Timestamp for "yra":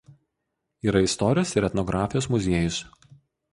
0.91-1.03